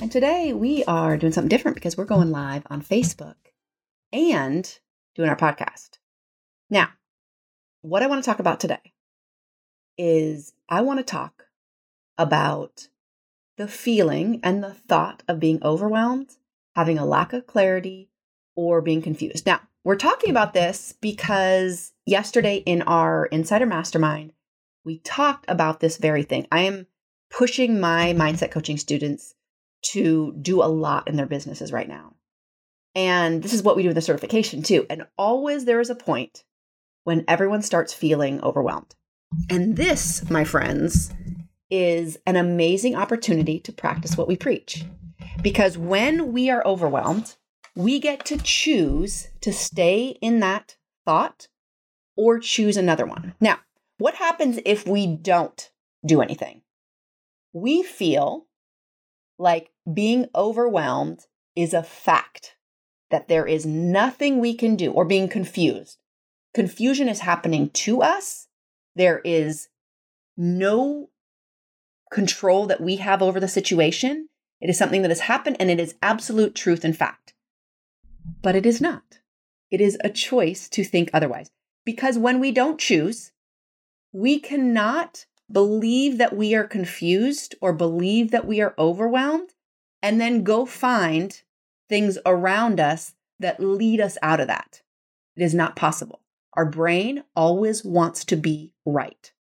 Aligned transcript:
and 0.00 0.10
today 0.10 0.54
we 0.54 0.82
are 0.84 1.18
doing 1.18 1.32
something 1.32 1.48
different 1.48 1.74
because 1.74 1.96
we're 1.96 2.04
going 2.06 2.30
live 2.30 2.62
on 2.70 2.80
Facebook 2.80 3.34
and 4.12 4.78
doing 5.14 5.28
our 5.28 5.36
podcast. 5.36 5.98
Now, 6.70 6.88
what 7.82 8.02
I 8.02 8.06
want 8.06 8.22
to 8.24 8.28
talk 8.28 8.38
about 8.38 8.60
today 8.60 8.94
is 9.98 10.54
I 10.70 10.80
want 10.80 11.00
to 11.00 11.04
talk 11.04 11.48
about 12.16 12.88
the 13.58 13.68
feeling 13.68 14.40
and 14.42 14.64
the 14.64 14.72
thought 14.72 15.22
of 15.28 15.38
being 15.38 15.62
overwhelmed, 15.62 16.36
having 16.74 16.98
a 16.98 17.04
lack 17.04 17.34
of 17.34 17.46
clarity, 17.46 18.08
or 18.56 18.80
being 18.80 19.02
confused. 19.02 19.44
Now, 19.44 19.60
we're 19.84 19.96
talking 19.96 20.30
about 20.30 20.54
this 20.54 20.94
because 21.00 21.92
yesterday 22.06 22.56
in 22.56 22.82
our 22.82 23.26
Insider 23.26 23.66
Mastermind, 23.66 24.32
we 24.82 24.98
talked 24.98 25.44
about 25.46 25.80
this 25.80 25.98
very 25.98 26.22
thing. 26.22 26.46
I 26.50 26.62
am 26.62 26.86
pushing 27.30 27.80
my 27.80 28.14
mindset 28.14 28.50
coaching 28.50 28.78
students 28.78 29.34
to 29.82 30.34
do 30.40 30.62
a 30.62 30.64
lot 30.64 31.08
in 31.08 31.16
their 31.16 31.26
businesses 31.26 31.72
right 31.72 31.88
now. 31.88 32.14
And 32.94 33.42
this 33.42 33.52
is 33.52 33.62
what 33.62 33.76
we 33.76 33.82
do 33.82 33.88
with 33.88 33.94
the 33.94 34.02
certification 34.02 34.62
too. 34.62 34.86
And 34.90 35.06
always 35.16 35.64
there 35.64 35.80
is 35.80 35.90
a 35.90 35.94
point 35.94 36.44
when 37.04 37.24
everyone 37.28 37.62
starts 37.62 37.92
feeling 37.92 38.42
overwhelmed. 38.42 38.94
And 39.48 39.76
this, 39.76 40.28
my 40.28 40.44
friends, 40.44 41.12
is 41.70 42.18
an 42.26 42.36
amazing 42.36 42.96
opportunity 42.96 43.60
to 43.60 43.72
practice 43.72 44.16
what 44.16 44.28
we 44.28 44.36
preach. 44.36 44.84
Because 45.42 45.78
when 45.78 46.32
we 46.32 46.50
are 46.50 46.66
overwhelmed, 46.66 47.36
we 47.76 48.00
get 48.00 48.24
to 48.26 48.38
choose 48.38 49.28
to 49.40 49.52
stay 49.52 50.18
in 50.20 50.40
that 50.40 50.76
thought 51.04 51.48
or 52.16 52.38
choose 52.38 52.76
another 52.76 53.06
one. 53.06 53.34
Now, 53.40 53.58
what 53.98 54.16
happens 54.16 54.58
if 54.66 54.86
we 54.86 55.06
don't 55.06 55.70
do 56.04 56.20
anything? 56.20 56.62
We 57.52 57.82
feel 57.82 58.46
like 59.40 59.70
being 59.92 60.26
overwhelmed 60.34 61.26
is 61.56 61.72
a 61.72 61.82
fact, 61.82 62.56
that 63.10 63.26
there 63.26 63.46
is 63.46 63.64
nothing 63.66 64.38
we 64.38 64.54
can 64.54 64.76
do, 64.76 64.92
or 64.92 65.04
being 65.04 65.28
confused. 65.28 65.98
Confusion 66.52 67.08
is 67.08 67.20
happening 67.20 67.70
to 67.70 68.02
us. 68.02 68.48
There 68.94 69.20
is 69.24 69.68
no 70.36 71.08
control 72.12 72.66
that 72.66 72.80
we 72.80 72.96
have 72.96 73.22
over 73.22 73.40
the 73.40 73.48
situation. 73.48 74.28
It 74.60 74.68
is 74.68 74.76
something 74.76 75.02
that 75.02 75.10
has 75.10 75.20
happened 75.20 75.56
and 75.58 75.70
it 75.70 75.80
is 75.80 75.94
absolute 76.02 76.54
truth 76.54 76.84
and 76.84 76.96
fact. 76.96 77.34
But 78.42 78.56
it 78.56 78.66
is 78.66 78.80
not. 78.80 79.20
It 79.70 79.80
is 79.80 79.96
a 80.02 80.10
choice 80.10 80.68
to 80.70 80.84
think 80.84 81.10
otherwise. 81.12 81.50
Because 81.84 82.18
when 82.18 82.40
we 82.40 82.52
don't 82.52 82.78
choose, 82.78 83.32
we 84.12 84.38
cannot 84.38 85.24
believe 85.50 86.18
that 86.18 86.36
we 86.36 86.54
are 86.54 86.64
confused 86.64 87.54
or 87.60 87.72
believe 87.72 88.30
that 88.30 88.46
we 88.46 88.60
are 88.60 88.74
overwhelmed, 88.78 89.54
and 90.02 90.20
then 90.20 90.44
go 90.44 90.64
find 90.64 91.42
things 91.88 92.18
around 92.24 92.80
us 92.80 93.14
that 93.38 93.60
lead 93.60 94.00
us 94.00 94.16
out 94.22 94.40
of 94.40 94.46
that. 94.46 94.82
It 95.36 95.42
is 95.42 95.54
not 95.54 95.76
possible. 95.76 96.20
Our 96.54 96.66
brain 96.66 97.24
always 97.34 97.84
wants 97.84 98.24
to 98.26 98.36
be 98.36 98.72
right. 98.84 99.32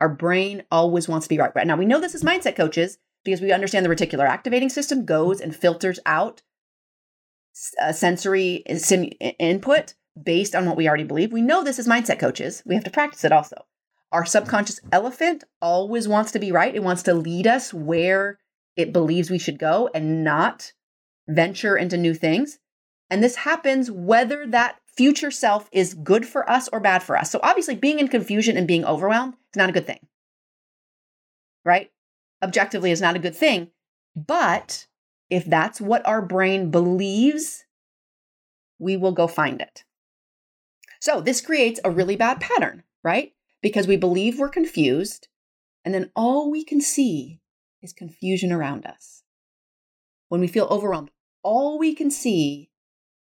Our 0.00 0.08
brain 0.08 0.64
always 0.70 1.08
wants 1.08 1.26
to 1.26 1.34
be 1.34 1.38
right. 1.38 1.54
Right 1.54 1.66
now, 1.66 1.76
we 1.76 1.86
know 1.86 2.00
this 2.00 2.14
as 2.14 2.22
mindset 2.22 2.56
coaches 2.56 2.98
because 3.24 3.40
we 3.40 3.52
understand 3.52 3.86
the 3.86 3.90
reticular 3.90 4.28
activating 4.28 4.68
system 4.68 5.04
goes 5.04 5.40
and 5.40 5.54
filters 5.54 5.98
out 6.04 6.42
uh, 7.80 7.92
sensory 7.92 8.62
sim- 8.76 9.12
input 9.38 9.94
based 10.20 10.54
on 10.54 10.66
what 10.66 10.76
we 10.76 10.88
already 10.88 11.04
believe. 11.04 11.32
We 11.32 11.42
know 11.42 11.62
this 11.62 11.78
as 11.78 11.88
mindset 11.88 12.18
coaches. 12.18 12.62
We 12.66 12.74
have 12.74 12.84
to 12.84 12.90
practice 12.90 13.24
it 13.24 13.32
also. 13.32 13.64
Our 14.14 14.24
subconscious 14.24 14.78
elephant 14.92 15.42
always 15.60 16.06
wants 16.06 16.30
to 16.32 16.38
be 16.38 16.52
right. 16.52 16.72
It 16.72 16.84
wants 16.84 17.02
to 17.02 17.14
lead 17.14 17.48
us 17.48 17.74
where 17.74 18.38
it 18.76 18.92
believes 18.92 19.28
we 19.28 19.40
should 19.40 19.58
go 19.58 19.90
and 19.92 20.22
not 20.22 20.72
venture 21.26 21.76
into 21.76 21.96
new 21.96 22.14
things. 22.14 22.60
And 23.10 23.24
this 23.24 23.34
happens 23.34 23.90
whether 23.90 24.46
that 24.46 24.76
future 24.86 25.32
self 25.32 25.68
is 25.72 25.94
good 25.94 26.24
for 26.24 26.48
us 26.48 26.68
or 26.72 26.78
bad 26.78 27.02
for 27.02 27.16
us. 27.16 27.28
So 27.32 27.40
obviously, 27.42 27.74
being 27.74 27.98
in 27.98 28.06
confusion 28.06 28.56
and 28.56 28.68
being 28.68 28.84
overwhelmed 28.84 29.34
is 29.34 29.56
not 29.56 29.68
a 29.68 29.72
good 29.72 29.86
thing, 29.86 30.06
right? 31.64 31.90
Objectively, 32.40 32.92
is 32.92 33.00
not 33.00 33.16
a 33.16 33.18
good 33.20 33.34
thing. 33.34 33.72
But 34.14 34.86
if 35.28 35.44
that's 35.44 35.80
what 35.80 36.06
our 36.06 36.22
brain 36.22 36.70
believes, 36.70 37.64
we 38.78 38.96
will 38.96 39.10
go 39.10 39.26
find 39.26 39.60
it. 39.60 39.82
So 41.00 41.20
this 41.20 41.40
creates 41.40 41.80
a 41.84 41.90
really 41.90 42.14
bad 42.14 42.38
pattern, 42.40 42.84
right? 43.02 43.32
Because 43.64 43.86
we 43.86 43.96
believe 43.96 44.38
we're 44.38 44.50
confused, 44.50 45.28
and 45.86 45.94
then 45.94 46.10
all 46.14 46.50
we 46.50 46.62
can 46.62 46.82
see 46.82 47.40
is 47.80 47.94
confusion 47.94 48.52
around 48.52 48.84
us. 48.84 49.22
When 50.28 50.42
we 50.42 50.48
feel 50.48 50.66
overwhelmed, 50.66 51.10
all 51.42 51.78
we 51.78 51.94
can 51.94 52.10
see 52.10 52.68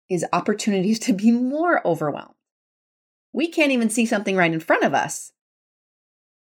is 0.08 0.24
opportunities 0.32 0.98
to 1.00 1.12
be 1.12 1.30
more 1.30 1.86
overwhelmed. 1.86 2.36
We 3.34 3.48
can't 3.48 3.72
even 3.72 3.90
see 3.90 4.06
something 4.06 4.34
right 4.34 4.50
in 4.50 4.60
front 4.60 4.82
of 4.82 4.94
us 4.94 5.32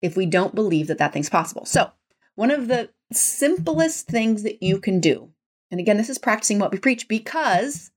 if 0.02 0.18
we 0.18 0.26
don't 0.26 0.56
believe 0.56 0.88
that 0.88 0.98
that 0.98 1.14
thing's 1.14 1.30
possible. 1.30 1.66
So, 1.66 1.92
one 2.34 2.50
of 2.50 2.70
the 2.70 2.90
simplest 3.14 4.08
things 4.08 4.42
that 4.42 4.64
you 4.64 4.80
can 4.80 5.00
do, 5.00 5.30
and 5.70 5.80
again, 5.80 5.98
this 5.98 6.10
is 6.10 6.18
practicing 6.18 6.58
what 6.58 6.72
we 6.72 6.80
preach 6.80 7.08
because 7.08 7.92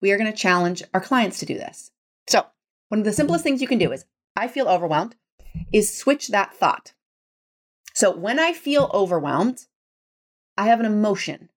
we 0.00 0.12
are 0.12 0.16
going 0.16 0.32
to 0.32 0.38
challenge 0.38 0.82
our 0.94 1.00
clients 1.02 1.40
to 1.40 1.46
do 1.46 1.58
this. 1.58 1.90
So, 2.26 2.46
one 2.88 3.00
of 3.00 3.04
the 3.04 3.12
simplest 3.12 3.44
things 3.44 3.60
you 3.60 3.68
can 3.68 3.78
do 3.78 3.92
is 3.92 4.06
I 4.36 4.48
feel 4.48 4.68
overwhelmed, 4.68 5.16
is 5.72 5.96
switch 5.96 6.28
that 6.28 6.54
thought. 6.54 6.92
So 7.94 8.14
when 8.14 8.38
I 8.38 8.52
feel 8.52 8.90
overwhelmed, 8.94 9.66
I 10.56 10.66
have 10.66 10.80
an 10.80 10.86
emotion. 10.86 11.50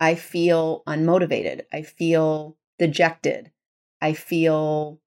I 0.00 0.14
feel 0.14 0.82
unmotivated. 0.86 1.62
I 1.72 1.82
feel 1.82 2.56
dejected. 2.78 3.50
I 4.00 4.12
feel 4.12 5.00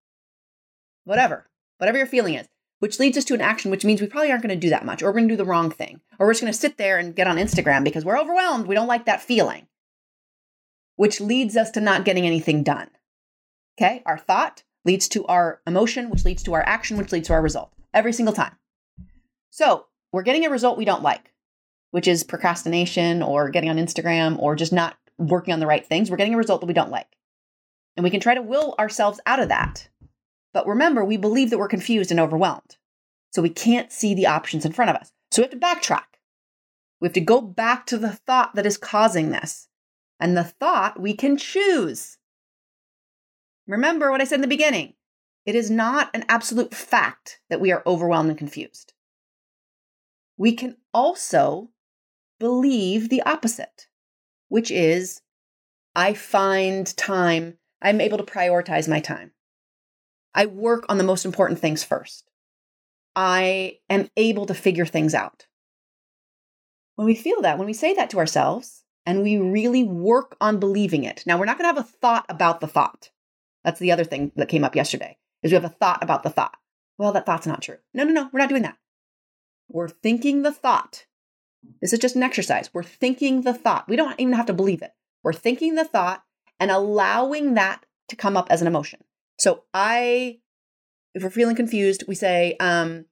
whatever, 1.06 1.50
whatever 1.78 1.98
your 1.98 2.08
feeling 2.08 2.34
is, 2.34 2.48
which 2.80 3.00
leads 3.00 3.18
us 3.18 3.26
to 3.26 3.34
an 3.34 3.42
action, 3.42 3.72
which 3.72 3.86
means 3.86 4.02
we 4.02 4.08
probably 4.08 4.32
aren't 4.32 4.44
going 4.44 4.54
to 4.54 4.60
do 4.60 4.70
that 4.70 4.86
much, 4.86 5.02
or 5.02 5.06
we're 5.06 5.14
going 5.14 5.28
to 5.28 5.34
do 5.34 5.38
the 5.38 5.46
wrong 5.46 5.72
thing, 5.72 6.02
or 6.20 6.28
we're 6.28 6.34
just 6.34 6.42
going 6.42 6.52
to 6.52 6.60
sit 6.60 6.78
there 6.78 6.98
and 6.98 7.16
get 7.16 7.28
on 7.28 7.38
Instagram 7.38 7.84
because 7.84 8.04
we're 8.04 8.20
overwhelmed. 8.20 8.68
We 8.68 8.76
don't 8.76 8.88
like 8.88 9.06
that 9.06 9.22
feeling, 9.22 9.68
which 10.96 11.22
leads 11.22 11.56
us 11.56 11.72
to 11.72 11.82
not 11.82 12.06
getting 12.06 12.26
anything 12.26 12.64
done. 12.64 12.90
Okay, 13.78 14.04
our 14.06 14.18
thought 14.18 14.64
leads 14.86 15.08
to 15.10 15.26
our 15.26 15.62
emotion, 15.68 16.10
which 16.10 16.26
leads 16.26 16.44
to 16.44 16.54
our 16.54 16.64
action, 16.64 16.98
which 16.98 17.12
leads 17.12 17.28
to 17.28 17.34
our 17.34 17.42
result 17.42 17.72
every 17.94 18.14
single 18.14 18.34
time. 18.34 18.56
So 19.50 19.86
we're 20.12 20.24
getting 20.24 20.46
a 20.46 20.50
result 20.50 20.78
we 20.78 20.86
don't 20.86 21.04
like, 21.04 21.32
which 21.92 22.08
is 22.08 22.24
procrastination 22.24 23.22
or 23.22 23.50
getting 23.50 23.70
on 23.70 23.78
Instagram 23.78 24.40
or 24.40 24.56
just 24.56 24.74
not 24.74 24.98
working 25.18 25.54
on 25.54 25.60
the 25.60 25.68
right 25.68 25.86
things. 25.86 26.10
We're 26.10 26.18
getting 26.18 26.34
a 26.34 26.38
result 26.38 26.62
that 26.62 26.68
we 26.68 26.74
don't 26.74 26.92
like. 26.92 27.18
And 27.96 28.04
we 28.04 28.10
can 28.10 28.20
try 28.20 28.34
to 28.34 28.42
will 28.42 28.76
ourselves 28.80 29.20
out 29.26 29.40
of 29.40 29.50
that. 29.50 29.90
But 30.54 30.68
remember, 30.68 31.04
we 31.04 31.18
believe 31.18 31.50
that 31.50 31.58
we're 31.58 31.68
confused 31.68 32.12
and 32.12 32.20
overwhelmed. 32.20 32.78
So 33.32 33.42
we 33.42 33.50
can't 33.50 33.92
see 33.92 34.14
the 34.14 34.28
options 34.28 34.66
in 34.66 34.74
front 34.74 34.92
of 34.92 34.98
us. 34.98 35.12
So 35.32 35.42
we 35.42 35.44
have 35.44 35.52
to 35.52 35.58
backtrack. 35.58 36.04
We 37.00 37.08
have 37.08 37.14
to 37.14 37.22
go 37.22 37.42
back 37.42 37.86
to 37.88 37.98
the 37.98 38.12
thought 38.12 38.56
that 38.56 38.66
is 38.66 38.78
causing 38.78 39.32
this. 39.32 39.68
And 40.20 40.38
the 40.38 40.44
thought 40.44 41.00
we 41.00 41.14
can 41.14 41.38
choose. 41.38 42.18
Remember 43.72 44.12
what 44.12 44.20
I 44.20 44.26
said 44.26 44.36
in 44.36 44.42
the 44.42 44.48
beginning 44.48 44.96
it 45.46 45.56
is 45.56 45.72
not 45.72 46.12
an 46.14 46.26
absolute 46.28 46.76
fact 46.76 47.40
that 47.50 47.62
we 47.62 47.72
are 47.72 47.82
overwhelmed 47.88 48.30
and 48.30 48.38
confused. 48.38 48.94
We 50.38 50.54
can 50.54 50.76
also 50.94 51.70
believe 52.38 53.08
the 53.08 53.24
opposite, 53.24 53.88
which 54.50 54.72
is 54.72 55.22
I 55.96 56.14
find 56.14 56.86
time, 56.98 57.58
I'm 57.82 58.02
able 58.02 58.18
to 58.18 58.24
prioritize 58.26 58.90
my 58.90 59.00
time. 59.00 59.32
I 60.36 60.48
work 60.48 60.86
on 60.90 60.98
the 60.98 61.04
most 61.06 61.26
important 61.26 61.60
things 61.60 61.82
first. 61.82 62.30
I 63.16 63.78
am 63.90 64.10
able 64.18 64.46
to 64.48 64.54
figure 64.54 64.86
things 64.86 65.16
out. 65.16 65.48
When 66.96 67.06
we 67.06 67.16
feel 67.16 67.42
that, 67.42 67.58
when 67.58 67.68
we 67.68 67.74
say 67.74 67.94
that 67.94 68.10
to 68.10 68.20
ourselves, 68.20 68.84
and 69.06 69.24
we 69.24 69.38
really 69.38 69.84
work 69.84 70.36
on 70.42 70.60
believing 70.60 71.06
it. 71.06 71.24
Now, 71.26 71.40
we're 71.40 71.46
not 71.46 71.58
going 71.58 71.74
to 71.74 71.80
have 71.80 71.86
a 71.86 71.90
thought 71.90 72.26
about 72.30 72.60
the 72.60 72.68
thought. 72.68 73.10
That's 73.64 73.80
the 73.80 73.92
other 73.92 74.04
thing 74.04 74.32
that 74.36 74.50
came 74.50 74.64
up 74.64 74.76
yesterday 74.76 75.18
is 75.44 75.52
we 75.52 75.56
have 75.56 75.66
a 75.66 75.70
thought 75.70 76.04
about 76.04 76.24
the 76.24 76.30
thought. 76.30 76.58
Well, 76.98 77.12
that 77.14 77.26
thought's 77.26 77.48
not 77.48 77.62
true. 77.62 77.78
No, 77.94 78.04
no, 78.04 78.12
no, 78.12 78.30
we're 78.32 78.40
not 78.40 78.50
doing 78.50 78.64
that. 78.64 78.78
We're 79.70 79.90
thinking 79.90 80.42
the 80.42 80.52
thought. 80.52 81.06
This 81.82 81.94
is 81.94 82.00
just 82.00 82.16
an 82.16 82.24
exercise. 82.24 82.70
We're 82.74 82.84
thinking 82.84 83.42
the 83.42 83.54
thought. 83.54 83.88
We 83.88 83.96
don't 83.96 84.20
even 84.20 84.34
have 84.34 84.48
to 84.48 84.54
believe 84.54 84.82
it. 84.82 84.92
We're 85.24 85.34
thinking 85.34 85.76
the 85.76 85.86
thought 85.86 86.24
and 86.60 86.72
allowing 86.72 87.54
that 87.56 87.86
to 88.10 88.16
come 88.16 88.36
up 88.36 88.48
as 88.50 88.62
an 88.62 88.68
emotion. 88.68 89.04
So 89.38 89.64
I, 89.74 90.40
if 91.14 91.24
we're 91.24 91.30
feeling 91.30 91.56
confused, 91.56 92.04
we 92.08 92.16
say, 92.16 92.56
um, 92.60 93.06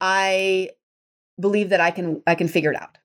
I 0.00 0.70
believe 1.38 1.70
that 1.70 1.80
I 1.80 1.90
can 1.90 2.22
I 2.26 2.34
can 2.34 2.48
figure 2.48 2.70
it 2.70 2.80
out. 2.80 2.98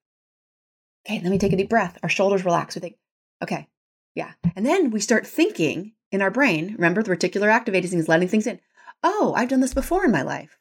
Okay, 1.05 1.19
let 1.21 1.29
me 1.29 1.37
take 1.37 1.53
a 1.53 1.57
deep 1.57 1.69
breath. 1.69 1.97
Our 2.03 2.09
shoulders 2.09 2.45
relax. 2.45 2.75
We 2.75 2.81
think, 2.81 2.95
okay, 3.43 3.67
yeah. 4.15 4.31
And 4.55 4.65
then 4.65 4.91
we 4.91 4.99
start 4.99 5.27
thinking 5.27 5.93
in 6.15 6.21
our 6.21 6.31
brain, 6.31 6.73
remember 6.73 7.03
the 7.03 7.15
reticular 7.15 7.51
activating 7.51 7.99
is 7.99 8.09
letting 8.09 8.27
things 8.27 8.47
in. 8.47 8.59
Oh, 9.03 9.33
I've 9.35 9.49
done 9.49 9.59
this 9.59 9.73
before 9.73 10.05
in 10.05 10.11
my 10.11 10.23
life. 10.23 10.57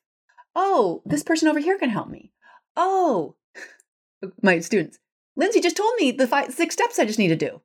Oh, 0.54 1.02
this 1.06 1.22
person 1.22 1.48
over 1.48 1.58
here 1.58 1.78
can 1.78 1.88
help 1.88 2.08
me. 2.08 2.32
Oh, 2.76 3.36
my 4.42 4.60
students, 4.60 4.98
Lindsey 5.36 5.60
just 5.60 5.76
told 5.76 5.94
me 5.98 6.12
the 6.12 6.26
five, 6.26 6.52
six 6.52 6.74
steps 6.74 6.98
I 6.98 7.06
just 7.06 7.18
need 7.18 7.28
to 7.28 7.36
do. 7.36 7.60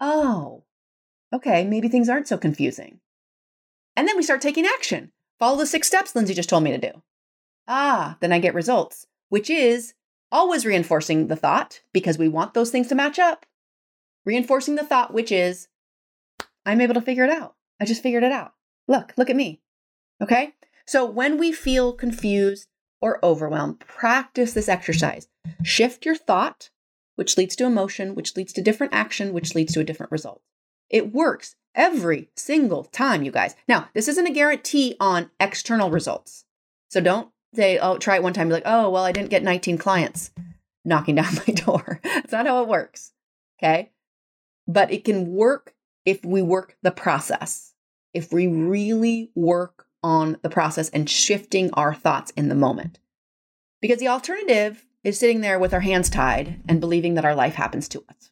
Oh, 0.00 0.64
okay, 1.32 1.64
maybe 1.64 1.88
things 1.88 2.08
aren't 2.08 2.28
so 2.28 2.38
confusing. 2.38 3.00
And 3.96 4.08
then 4.08 4.16
we 4.16 4.22
start 4.22 4.40
taking 4.40 4.66
action. 4.66 5.12
Follow 5.38 5.58
the 5.58 5.66
six 5.66 5.86
steps 5.86 6.14
Lindsey 6.14 6.34
just 6.34 6.48
told 6.48 6.64
me 6.64 6.70
to 6.72 6.78
do. 6.78 7.02
Ah, 7.68 8.16
then 8.20 8.32
I 8.32 8.38
get 8.38 8.54
results, 8.54 9.06
which 9.28 9.50
is 9.50 9.94
always 10.30 10.66
reinforcing 10.66 11.28
the 11.28 11.36
thought 11.36 11.80
because 11.92 12.18
we 12.18 12.28
want 12.28 12.54
those 12.54 12.70
things 12.70 12.88
to 12.88 12.94
match 12.94 13.18
up. 13.18 13.46
Reinforcing 14.24 14.74
the 14.74 14.84
thought, 14.84 15.12
which 15.12 15.30
is, 15.30 15.68
I'm 16.66 16.80
able 16.80 16.94
to 16.94 17.00
figure 17.00 17.24
it 17.24 17.30
out. 17.30 17.54
I 17.80 17.84
just 17.84 18.02
figured 18.02 18.22
it 18.22 18.32
out. 18.32 18.52
Look, 18.88 19.12
look 19.16 19.30
at 19.30 19.36
me. 19.36 19.60
Okay. 20.22 20.54
So 20.86 21.04
when 21.04 21.38
we 21.38 21.52
feel 21.52 21.92
confused 21.92 22.68
or 23.00 23.24
overwhelmed, 23.24 23.80
practice 23.80 24.52
this 24.52 24.68
exercise. 24.68 25.28
Shift 25.62 26.04
your 26.04 26.14
thought, 26.14 26.70
which 27.16 27.36
leads 27.36 27.56
to 27.56 27.66
emotion, 27.66 28.14
which 28.14 28.36
leads 28.36 28.52
to 28.54 28.62
different 28.62 28.94
action, 28.94 29.32
which 29.32 29.54
leads 29.54 29.72
to 29.74 29.80
a 29.80 29.84
different 29.84 30.12
result. 30.12 30.42
It 30.90 31.12
works 31.12 31.56
every 31.74 32.30
single 32.36 32.84
time, 32.84 33.22
you 33.22 33.30
guys. 33.30 33.54
Now, 33.66 33.88
this 33.94 34.08
isn't 34.08 34.26
a 34.26 34.32
guarantee 34.32 34.96
on 35.00 35.30
external 35.40 35.90
results. 35.90 36.44
So 36.90 37.00
don't 37.00 37.30
say, 37.54 37.78
oh, 37.78 37.98
try 37.98 38.16
it 38.16 38.22
one 38.22 38.32
time, 38.32 38.48
be 38.48 38.54
like, 38.54 38.62
oh, 38.66 38.90
well, 38.90 39.04
I 39.04 39.12
didn't 39.12 39.30
get 39.30 39.42
19 39.42 39.78
clients 39.78 40.30
knocking 40.84 41.14
down 41.16 41.34
my 41.46 41.54
door. 41.54 42.00
That's 42.02 42.32
not 42.32 42.46
how 42.46 42.62
it 42.62 42.68
works. 42.68 43.12
Okay. 43.58 43.90
But 44.66 44.92
it 44.92 45.04
can 45.04 45.32
work 45.32 45.74
if 46.04 46.24
we 46.24 46.42
work 46.42 46.76
the 46.82 46.90
process, 46.90 47.72
if 48.12 48.32
we 48.32 48.46
really 48.46 49.30
work 49.34 49.86
on 50.02 50.36
the 50.42 50.50
process 50.50 50.90
and 50.90 51.08
shifting 51.08 51.70
our 51.72 51.94
thoughts 51.94 52.30
in 52.36 52.48
the 52.48 52.54
moment. 52.54 52.98
Because 53.80 53.98
the 53.98 54.08
alternative 54.08 54.86
is 55.02 55.18
sitting 55.18 55.40
there 55.40 55.58
with 55.58 55.72
our 55.74 55.80
hands 55.80 56.10
tied 56.10 56.60
and 56.68 56.80
believing 56.80 57.14
that 57.14 57.24
our 57.24 57.34
life 57.34 57.54
happens 57.54 57.88
to 57.88 58.04
us. 58.08 58.30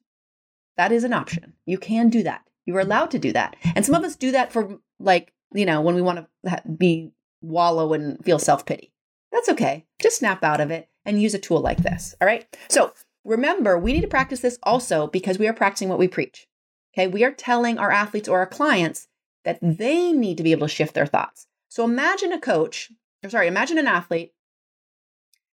That 0.77 0.93
is 0.93 1.05
an 1.05 1.13
option. 1.13 1.55
You 1.67 1.79
can 1.79 2.09
do 2.09 2.23
that. 2.23 2.43
You 2.67 2.77
are 2.77 2.81
allowed 2.81 3.11
to 3.13 3.19
do 3.19 3.33
that. 3.33 3.57
And 3.75 3.85
some 3.85 3.95
of 3.95 4.05
us 4.05 4.17
do 4.17 4.33
that 4.33 4.53
for 4.53 4.79
like, 4.99 5.33
you 5.53 5.67
know, 5.67 5.81
when 5.81 5.95
we 5.95 6.03
want 6.03 6.27
to 6.45 6.63
be 6.77 7.13
wallow 7.43 7.93
and 7.93 8.23
feel 8.25 8.39
self 8.39 8.65
pity. 8.65 8.93
That's 9.33 9.49
okay. 9.49 9.87
Just 10.01 10.19
snap 10.19 10.45
out 10.45 10.61
of 10.61 10.71
it 10.71 10.89
and 11.05 11.21
use 11.21 11.35
a 11.35 11.39
tool 11.39 11.61
like 11.61 11.79
this. 11.79 12.15
All 12.21 12.27
right. 12.27 12.47
So 12.69 12.93
remember, 13.25 13.79
we 13.79 13.93
need 13.93 14.03
to 14.03 14.09
practice 14.09 14.41
this 14.41 14.59
also 14.63 15.07
because 15.07 15.39
we 15.39 15.49
are 15.49 15.53
practicing 15.55 15.89
what 15.89 15.99
we 15.99 16.09
preach. 16.09 16.47
Okay. 16.95 17.07
We 17.07 17.25
are 17.25 17.33
telling 17.33 17.79
our 17.79 17.91
athletes 17.91 18.29
or 18.29 18.39
our 18.39 18.47
clients 18.47 19.09
that 19.45 19.59
they 19.63 20.13
need 20.13 20.37
to 20.37 20.43
be 20.43 20.53
able 20.53 20.69
to 20.69 20.75
shift 20.75 20.95
their 20.95 21.07
thoughts. 21.07 21.47
So 21.69 21.85
imagine 21.85 22.33
a 22.33 22.41
coach, 22.41 22.93
or 23.25 23.31
sorry, 23.31 23.49
imagine 23.49 23.79
an 23.79 23.87
athlete 23.87 24.35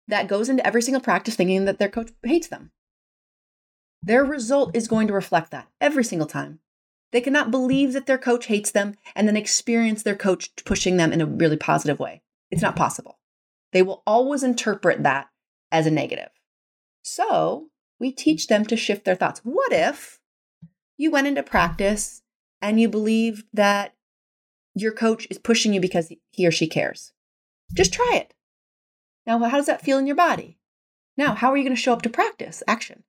that 0.08 0.28
goes 0.28 0.50
into 0.50 0.66
every 0.66 0.82
single 0.82 1.02
practice 1.02 1.36
thinking 1.36 1.66
that 1.66 1.80
their 1.80 1.90
coach 1.90 2.12
hates 2.24 2.48
them. 2.48 2.72
Their 4.02 4.24
result 4.24 4.76
is 4.76 4.88
going 4.88 5.08
to 5.08 5.14
reflect 5.14 5.52
that 5.52 5.68
every 5.80 6.04
single 6.04 6.28
time. 6.28 6.60
They 7.12 7.22
cannot 7.22 7.52
believe 7.52 7.94
that 7.94 8.06
their 8.06 8.18
coach 8.18 8.46
hates 8.46 8.72
them 8.72 8.96
and 9.16 9.28
then 9.28 9.38
experience 9.38 10.04
their 10.04 10.16
coach 10.16 10.52
pushing 10.66 10.98
them 10.98 11.12
in 11.12 11.22
a 11.22 11.26
really 11.26 11.58
positive 11.58 12.00
way. 12.00 12.22
It's 12.52 12.62
not 12.62 12.76
possible. 12.76 13.20
They 13.72 13.82
will 13.82 14.04
always 14.06 14.44
interpret 14.44 15.04
that 15.04 15.30
as 15.72 15.86
a 15.86 15.92
negative. 15.92 16.30
So 17.02 17.70
we 18.00 18.12
teach 18.12 18.48
them 18.48 18.66
to 18.66 18.76
shift 18.76 19.06
their 19.06 19.16
thoughts. 19.16 19.42
What 19.44 19.72
if 19.72 20.20
you 21.00 21.10
went 21.10 21.26
into 21.26 21.42
practice 21.42 22.22
and 22.62 22.80
you 22.80 22.88
believed 22.88 23.46
that 23.54 23.96
your 24.76 24.92
coach 24.92 25.26
is 25.32 25.40
pushing 25.40 25.74
you 25.74 25.80
because 25.80 26.12
he 26.30 26.46
or 26.46 26.52
she 26.52 26.68
cares? 26.68 27.14
Just 27.74 27.92
try 27.92 28.12
it. 28.14 28.36
Now, 29.26 29.40
how 29.40 29.58
does 29.58 29.66
that 29.66 29.82
feel 29.82 29.98
in 29.98 30.06
your 30.06 30.16
body? 30.16 30.60
Now, 31.18 31.34
how 31.34 31.52
are 31.52 31.58
you 31.58 31.64
going 31.64 31.76
to 31.76 31.82
show 31.82 31.94
up 31.94 32.04
to 32.04 32.10
practice 32.10 32.62
action? 32.68 33.04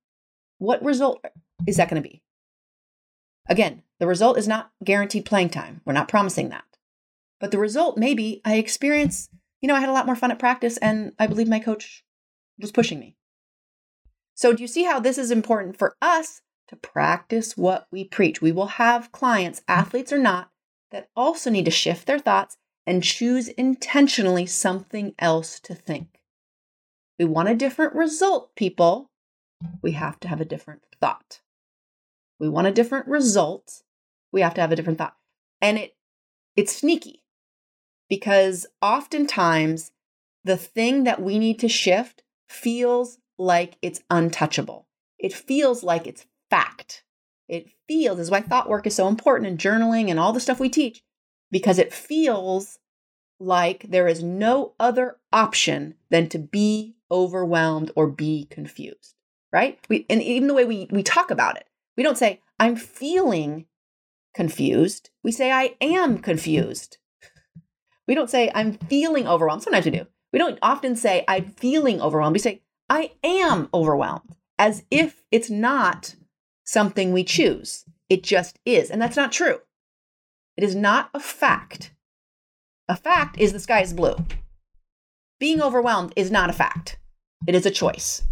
What 0.59 0.83
result 0.83 1.25
is 1.67 1.77
that 1.77 1.91
going 1.91 2.03
to 2.03 2.09
be? 2.09 2.23
Again, 3.49 3.83
the 3.99 4.07
result 4.07 4.39
is 4.39 4.49
not 4.49 4.71
guaranteed 4.83 5.27
playing 5.27 5.51
time. 5.51 5.83
We're 5.85 5.93
not 5.93 6.09
promising 6.09 6.49
that. 6.51 6.65
But 7.41 7.51
the 7.51 7.59
result 7.59 7.99
may 7.99 8.15
be 8.15 8.41
I 8.45 8.57
experience 8.57 9.29
you 9.61 9.69
know, 9.69 9.75
I 9.75 9.81
had 9.81 9.89
a 9.89 9.93
lot 9.93 10.07
more 10.07 10.17
fun 10.17 10.31
at 10.31 10.39
practice 10.39 10.77
and 10.79 11.13
I 11.19 11.27
believe 11.27 11.49
my 11.49 11.61
coach 11.61 12.05
was 12.59 12.73
pushing 12.73 12.99
me. 12.99 13.17
So, 14.35 14.53
do 14.53 14.63
you 14.63 14.69
see 14.69 14.85
how 14.85 15.01
this 15.01 15.19
is 15.19 15.31
important 15.31 15.77
for 15.77 15.97
us 16.01 16.41
to 16.71 16.77
practice 16.77 17.57
what 17.57 17.89
we 17.91 18.05
preach? 18.05 18.41
We 18.41 18.53
will 18.53 18.69
have 18.69 19.13
clients, 19.13 19.61
mm-hmm. 19.61 19.81
athletes 19.81 20.13
or 20.13 20.19
not, 20.19 20.51
that 20.93 21.09
also 21.15 21.51
need 21.51 21.65
to 21.67 21.71
shift 21.71 22.07
their 22.07 22.19
thoughts 22.19 22.57
and 22.87 23.03
choose 23.03 23.49
intentionally 23.49 24.47
something 24.47 25.15
else 25.19 25.61
to 25.61 25.75
think. 25.75 26.21
We 27.19 27.25
want 27.25 27.49
a 27.49 27.55
different 27.55 27.95
result, 27.95 28.55
people. 28.55 29.11
We 29.83 29.93
have 29.93 30.19
to 30.21 30.29
have 30.29 30.41
a 30.41 30.45
different 30.47 30.83
thought. 31.01 31.41
We 32.39 32.49
want 32.49 32.69
a 32.69 32.73
different 32.73 33.09
result. 33.09 33.83
We 34.33 34.41
have 34.41 34.55
to 34.55 34.61
have 34.61 34.73
a 34.73 34.77
different 34.77 34.99
thought. 34.99 35.17
And 35.61 35.77
it 35.77 35.97
it's 36.57 36.77
sneaky 36.77 37.23
because 38.09 38.67
oftentimes 38.81 39.93
the 40.45 40.57
thing 40.57 41.05
that 41.05 41.23
we 41.23 41.39
need 41.39 41.59
to 41.61 41.69
shift 41.69 42.23
feels 42.49 43.19
like 43.39 43.77
it's 43.83 44.03
untouchable. 44.09 44.87
It 45.19 45.33
feels 45.33 45.83
like 45.83 46.07
it's 46.07 46.27
fact. 46.51 47.05
It 47.49 47.69
feels, 47.89 48.19
is 48.19 48.31
why 48.31 48.41
thought 48.41 48.69
work 48.69 48.87
is 48.87 48.95
so 48.95 49.09
important 49.09 49.49
and 49.49 49.59
journaling 49.59 50.11
and 50.11 50.21
all 50.21 50.33
the 50.33 50.41
stuff 50.41 50.61
we 50.61 50.69
teach, 50.69 51.03
because 51.51 51.79
it 51.79 51.93
feels 51.93 52.79
like 53.41 53.87
there 53.89 54.07
is 54.07 54.23
no 54.23 54.75
other 54.79 55.17
option 55.33 55.95
than 56.11 56.29
to 56.29 56.39
be 56.39 56.95
overwhelmed 57.11 57.91
or 57.97 58.07
be 58.07 58.47
confused, 58.51 59.15
right? 59.53 59.79
We, 59.89 60.07
and 60.09 60.23
even 60.23 60.47
the 60.47 60.55
way 60.55 60.65
we, 60.65 60.89
we 60.91 61.03
talk 61.03 61.31
about 61.31 61.57
it, 61.57 61.67
we 61.97 62.03
don't 62.03 62.19
say, 62.19 62.41
I'm 62.59 62.77
feeling 62.77 63.67
confused. 64.35 65.11
We 65.25 65.33
say, 65.33 65.51
I 65.51 65.75
am 65.81 66.19
confused. 66.19 66.99
We 68.07 68.15
don't 68.15 68.31
say, 68.31 68.51
I'm 68.55 68.75
feeling 68.75 69.27
overwhelmed. 69.27 69.63
Sometimes 69.63 69.87
we 69.87 69.93
do. 69.93 70.07
We 70.33 70.39
don't 70.39 70.59
often 70.63 70.95
say, 70.95 71.25
I'm 71.27 71.47
feeling 71.47 72.01
overwhelmed. 72.01 72.35
We 72.35 72.41
say, 72.41 72.63
I 72.89 73.13
am 73.25 73.69
overwhelmed, 73.73 74.37
as 74.59 74.85
if 74.91 75.23
it's 75.31 75.51
not 75.51 76.15
something 76.71 77.13
we 77.13 77.25
choose. 77.25 77.85
It 78.09 78.23
just 78.23 78.59
is. 78.65 78.91
And 78.91 79.03
that's 79.03 79.17
not 79.17 79.33
true. 79.33 79.59
It 80.57 80.65
is 80.65 80.75
not 80.75 81.11
a 81.13 81.21
fact. 81.21 81.93
A 82.89 82.97
fact 82.97 83.39
is 83.39 83.53
the 83.53 83.61
sky 83.61 83.81
is 83.81 83.93
blue. 83.93 84.17
Being 85.39 85.61
overwhelmed 85.61 86.13
is 86.17 86.31
not 86.31 86.51
a 86.51 86.53
fact, 86.53 86.99
it 87.47 87.55
is 87.55 87.67
a 87.67 87.71
choice. 87.71 88.23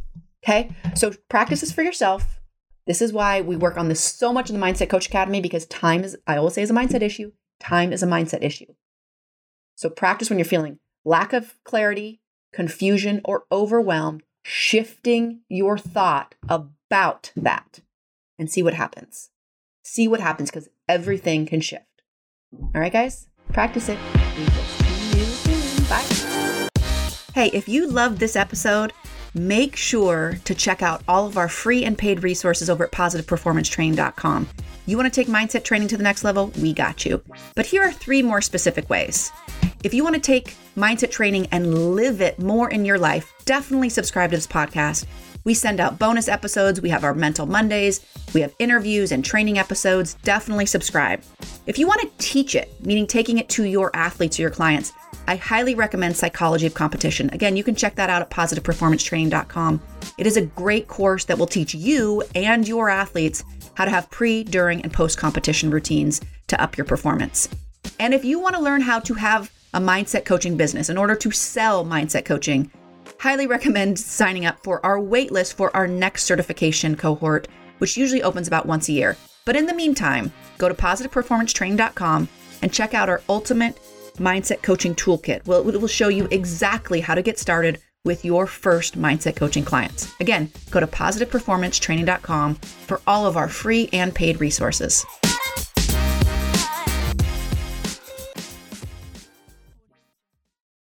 Okay? 0.45 0.71
So 0.95 1.12
practice 1.28 1.61
this 1.61 1.73
for 1.73 1.83
yourself. 1.83 2.40
This 2.87 3.02
is 3.02 3.12
why 3.12 3.40
we 3.40 3.57
work 3.57 3.76
on 3.76 3.88
this 3.88 4.00
so 4.00 4.33
much 4.33 4.50
in 4.50 4.59
the 4.59 4.64
Mindset 4.64 4.88
Coach 4.88 5.09
Academy 5.09 5.40
because 5.40 5.66
time 5.66 6.04
is, 6.04 6.16
I 6.26 6.37
always 6.37 6.54
say, 6.54 6.62
is 6.62 6.71
a 6.71 6.75
mindset 6.75 7.02
issue. 7.02 7.33
Time 7.61 7.92
is 7.92 8.02
a 8.02 8.07
mindset 8.07 8.42
issue. 8.42 8.73
So 9.75 9.90
practice 9.90 10.30
when 10.30 10.38
you're 10.38 10.47
feeling 10.47 10.78
lack 11.04 11.33
of 11.33 11.57
clarity, 11.64 12.21
confusion, 12.52 13.21
or 13.25 13.45
overwhelmed, 13.52 14.23
shifting 14.42 15.40
your 15.49 15.76
thought 15.76 16.35
about 16.49 17.33
that 17.37 17.80
and 18.38 18.50
see 18.50 18.62
what 18.62 18.75
happens. 18.75 19.30
See 19.83 20.07
what 20.09 20.21
happens 20.21 20.50
because 20.50 20.68
everything 20.88 21.47
can 21.47 21.61
shift. 21.61 21.85
All 22.52 22.80
right, 22.80 22.92
guys, 22.92 23.28
practice 23.52 23.88
it. 23.88 23.99
Bye. 25.88 26.68
Hey, 27.35 27.50
if 27.52 27.68
you 27.68 27.88
loved 27.88 28.18
this 28.18 28.37
episode, 28.37 28.92
make 29.35 29.76
sure 29.76 30.38
to 30.45 30.54
check 30.54 30.83
out 30.83 31.02
all 31.09 31.26
of 31.26 31.37
our 31.37 31.49
free 31.49 31.85
and 31.85 31.97
paid 31.97 32.23
resources 32.23 32.68
over 32.68 32.85
at 32.85 32.92
positiveperformancetraining.com. 32.92 34.49
You 34.87 34.97
want 34.97 35.12
to 35.12 35.21
take 35.21 35.28
mindset 35.28 35.64
training 35.64 35.88
to 35.88 35.97
the 35.97 36.02
next 36.02 36.25
level? 36.25 36.47
We 36.61 36.73
got 36.73 37.04
you. 37.04 37.23
But 37.54 37.66
here 37.66 37.83
are 37.83 37.92
three 37.92 38.23
more 38.23 38.40
specific 38.40 38.88
ways. 38.88 39.30
If 39.85 39.92
you 39.92 40.02
want 40.02 40.14
to 40.14 40.21
take 40.21 40.57
mindset 40.76 41.11
training 41.11 41.47
and 41.52 41.95
live 41.95 42.21
it 42.21 42.38
more 42.38 42.71
in 42.71 42.85
your 42.85 42.99
life, 42.99 43.33
definitely 43.45 43.90
subscribe 43.90 44.30
to 44.30 44.37
this 44.37 44.47
podcast. 44.47 45.04
We 45.49 45.55
send 45.55 45.81
out 45.81 45.99
bonus 45.99 46.28
episodes. 46.28 46.83
We 46.83 46.90
have 46.90 47.05
our 47.05 47.14
Mental 47.14 47.47
Mondays. 47.47 48.05
We 48.35 48.43
have 48.43 48.55
interviews 48.59 49.12
and 49.12 49.25
training 49.25 49.59
episodes. 49.59 50.12
Definitely 50.23 50.67
subscribe. 50.67 51.23
If 51.64 51.78
you 51.78 51.87
want 51.87 52.02
to 52.02 52.11
teach 52.19 52.55
it, 52.55 52.71
meaning 52.85 53.07
taking 53.07 53.38
it 53.38 53.49
to 53.49 53.64
your 53.64 53.90
athletes 53.97 54.38
or 54.38 54.43
your 54.43 54.50
clients, 54.50 54.93
I 55.26 55.37
highly 55.37 55.75
recommend 55.75 56.19
Psychology 56.19 56.67
of 56.67 56.75
Competition. 56.75 57.31
Again, 57.31 57.57
you 57.57 57.64
can 57.64 57.75
check 57.75 57.95
that 57.95 58.11
out 58.11 58.21
at 58.21 58.28
positiveperformancetraining.com. 58.28 59.81
It 60.19 60.26
is 60.26 60.37
a 60.37 60.45
great 60.45 60.87
course 60.87 61.25
that 61.25 61.38
will 61.38 61.47
teach 61.47 61.75
you 61.75 62.23
and 62.35 62.69
your 62.69 62.90
athletes 62.90 63.43
how 63.73 63.87
to 63.87 63.90
have 63.90 64.11
pre, 64.11 64.45
during, 64.45 64.83
and 64.83 64.93
post 64.93 65.17
competition 65.17 65.71
routines 65.71 66.21
to 66.49 66.61
up 66.61 66.76
your 66.76 66.85
performance. 66.85 67.49
And 67.99 68.12
if 68.12 68.23
you 68.23 68.38
want 68.38 68.55
to 68.57 68.61
learn 68.61 68.83
how 68.83 69.00
to 69.00 69.14
have 69.14 69.50
a 69.73 69.81
mindset 69.81 70.26
coaching 70.26 70.59
business 70.59 70.90
in 70.90 70.99
order 70.99 71.14
to 71.14 71.31
sell 71.31 71.87
mindset 71.87 72.26
coaching, 72.26 72.71
highly 73.19 73.47
recommend 73.47 73.99
signing 73.99 74.47
up 74.47 74.63
for 74.63 74.85
our 74.85 74.99
waitlist 74.99 75.55
for 75.55 75.75
our 75.77 75.87
next 75.87 76.25
certification 76.25 76.97
cohort, 76.97 77.49
which 77.79 77.97
usually 77.97 78.23
opens 78.23 78.49
about 78.49 78.67
once 78.67 78.89
a 78.89 78.93
year. 78.93 79.17
But 79.45 79.57
in 79.57 79.67
the 79.67 79.75
meantime, 79.75 80.33
go 80.59 80.69
to 80.69 80.75
positiveperformancetraining.com 80.75 82.29
and 82.63 82.73
check 82.73 82.95
out 82.95 83.09
our 83.09 83.23
ultimate 83.29 83.79
mindset 84.17 84.63
coaching 84.63 84.95
toolkit. 84.95 85.47
Well, 85.47 85.69
it 85.69 85.81
will 85.81 85.89
show 85.89 86.09
you 86.09 86.29
exactly 86.31 87.01
how 87.01 87.15
to 87.15 87.23
get 87.23 87.39
started 87.39 87.81
with 88.05 88.25
your 88.25 88.47
first 88.47 88.99
mindset 88.99 89.37
coaching 89.37 89.65
clients. 89.65 90.13
Again, 90.21 90.51
go 90.71 90.81
to 90.81 90.87
positiveperformancetraining.com 90.87 92.55
for 92.55 93.01
all 93.07 93.27
of 93.27 93.37
our 93.37 93.49
free 93.49 93.89
and 93.93 94.15
paid 94.15 94.41
resources. 94.41 95.05